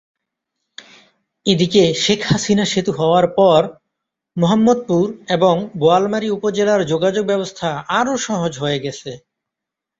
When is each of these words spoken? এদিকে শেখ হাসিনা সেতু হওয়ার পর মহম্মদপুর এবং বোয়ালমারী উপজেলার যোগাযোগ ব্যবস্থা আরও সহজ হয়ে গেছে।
এদিকে 1.45 1.83
শেখ 2.03 2.19
হাসিনা 2.25 2.65
সেতু 2.65 2.91
হওয়ার 2.91 3.25
পর 3.37 3.61
মহম্মদপুর 4.37 5.05
এবং 5.27 5.55
বোয়ালমারী 5.79 6.27
উপজেলার 6.29 6.81
যোগাযোগ 6.85 7.23
ব্যবস্থা 7.25 7.69
আরও 7.99 8.13
সহজ 8.27 8.53
হয়ে 8.57 8.79
গেছে। 8.79 9.11